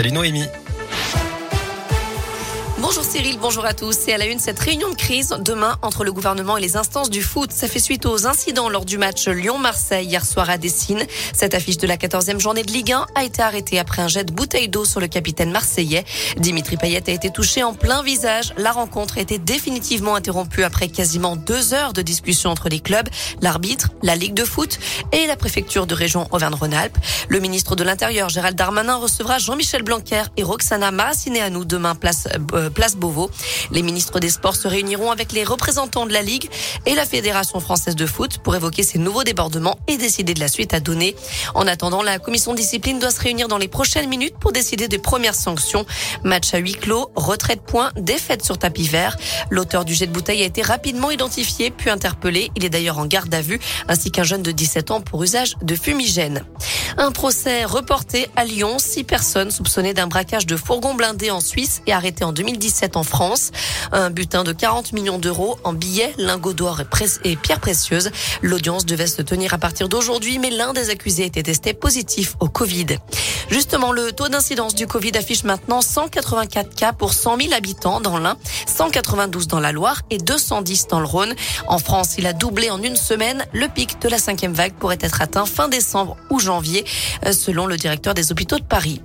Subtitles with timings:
[0.00, 0.59] Salut Noémie.
[2.82, 3.92] Bonjour Cyril, bonjour à tous.
[3.92, 7.10] C'est à la une cette réunion de crise demain entre le gouvernement et les instances
[7.10, 7.52] du foot.
[7.52, 11.04] Ça fait suite aux incidents lors du match Lyon-Marseille hier soir à Dessine.
[11.34, 14.24] Cette affiche de la 14e journée de Ligue 1 a été arrêtée après un jet
[14.24, 16.06] de bouteille d'eau sur le capitaine marseillais.
[16.38, 18.54] Dimitri Payet a été touché en plein visage.
[18.56, 23.10] La rencontre a été définitivement interrompue après quasiment deux heures de discussion entre les clubs,
[23.42, 24.78] l'arbitre, la Ligue de foot
[25.12, 26.96] et la préfecture de région Auvergne-Rhône-Alpes.
[27.28, 32.69] Le ministre de l'Intérieur, Gérald Darmanin, recevra Jean-Michel Blanquer et Roxana Maracineanu demain place euh,
[32.70, 33.30] place Beauvau.
[33.70, 36.48] Les ministres des Sports se réuniront avec les représentants de la Ligue
[36.86, 40.48] et la Fédération française de foot pour évoquer ces nouveaux débordements et décider de la
[40.48, 41.16] suite à donner.
[41.54, 44.98] En attendant, la commission discipline doit se réunir dans les prochaines minutes pour décider des
[44.98, 45.84] premières sanctions.
[46.24, 49.16] Match à huis clos, retrait de points, défaite sur tapis vert.
[49.50, 52.50] L'auteur du jet de bouteille a été rapidement identifié puis interpellé.
[52.56, 55.56] Il est d'ailleurs en garde à vue, ainsi qu'un jeune de 17 ans pour usage
[55.62, 56.44] de fumigène.
[56.96, 58.78] Un procès reporté à Lyon.
[58.78, 63.02] Six personnes soupçonnées d'un braquage de fourgon blindé en Suisse et arrêtées en 2017 en
[63.02, 63.50] France.
[63.92, 66.82] Un butin de 40 millions d'euros en billets, lingots d'or
[67.24, 68.10] et pierres précieuses.
[68.42, 72.48] L'audience devait se tenir à partir d'aujourd'hui, mais l'un des accusés était testé positif au
[72.48, 72.98] Covid.
[73.48, 78.18] Justement, le taux d'incidence du Covid affiche maintenant 184 cas pour 100 000 habitants dans
[78.18, 81.34] l'Ain, 192 dans la Loire et 210 dans le Rhône.
[81.66, 83.44] En France, il a doublé en une semaine.
[83.52, 86.84] Le pic de la cinquième vague pourrait être atteint fin décembre ou janvier,
[87.24, 89.00] euh, selon le directeur des hôpitaux de Paris.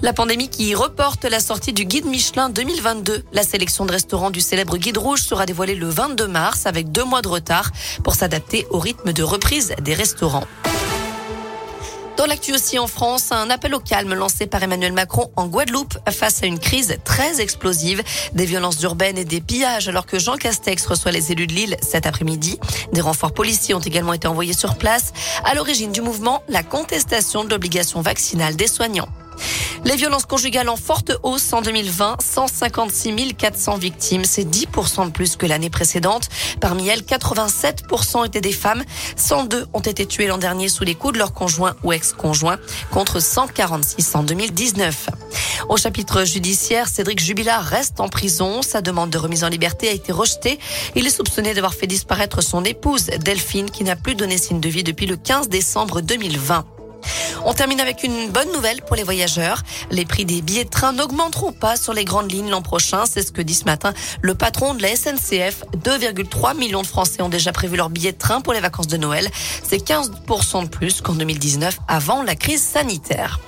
[0.00, 3.24] La pandémie qui reporte la sortie du guide Michelin 2022.
[3.32, 7.02] La sélection de restaurants du célèbre guide rouge sera dévoilée le 22 mars avec deux
[7.02, 7.72] mois de retard
[8.04, 10.44] pour s'adapter au rythme de reprise des restaurants.
[12.16, 15.98] Dans l'actu aussi en France, un appel au calme lancé par Emmanuel Macron en Guadeloupe
[16.10, 18.02] face à une crise très explosive,
[18.34, 21.76] des violences urbaines et des pillages alors que Jean Castex reçoit les élus de Lille
[21.82, 22.60] cet après-midi.
[22.92, 25.12] Des renforts policiers ont également été envoyés sur place.
[25.44, 29.08] À l'origine du mouvement, la contestation de l'obligation vaccinale des soignants.
[29.84, 35.36] Les violences conjugales en forte hausse en 2020, 156 400 victimes, c'est 10% de plus
[35.36, 36.28] que l'année précédente.
[36.60, 38.84] Parmi elles, 87% étaient des femmes,
[39.16, 42.58] 102 ont été tuées l'an dernier sous les coups de leur conjoint ou ex-conjoint,
[42.90, 45.10] contre 146 en 2019.
[45.68, 48.62] Au chapitre judiciaire, Cédric Jubilard reste en prison.
[48.62, 50.58] Sa demande de remise en liberté a été rejetée.
[50.96, 54.68] Il est soupçonné d'avoir fait disparaître son épouse, Delphine, qui n'a plus donné signe de
[54.68, 56.77] vie depuis le 15 décembre 2020.
[57.50, 59.62] On termine avec une bonne nouvelle pour les voyageurs.
[59.90, 63.04] Les prix des billets de train n'augmenteront pas sur les grandes lignes l'an prochain.
[63.06, 65.64] C'est ce que dit ce matin le patron de la SNCF.
[65.82, 68.98] 2,3 millions de Français ont déjà prévu leur billet de train pour les vacances de
[68.98, 69.30] Noël.
[69.62, 73.40] C'est 15% de plus qu'en 2019 avant la crise sanitaire.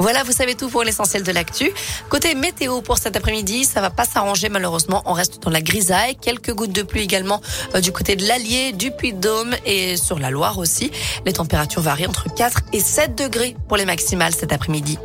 [0.00, 1.70] Voilà, vous savez tout pour l'essentiel de l'actu.
[2.08, 5.02] Côté météo pour cet après-midi, ça va pas s'arranger malheureusement.
[5.04, 6.16] On reste dans la grisaille.
[6.16, 7.42] Quelques gouttes de pluie également
[7.74, 10.90] euh, du côté de l'Allier, du Puy-de-Dôme et sur la Loire aussi.
[11.26, 14.98] Les températures varient entre 4 et 7 degrés pour les maximales cet après-midi.